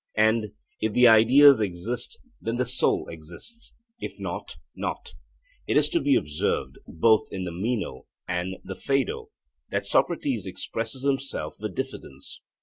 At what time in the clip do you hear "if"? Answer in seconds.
0.79-0.93, 3.99-4.19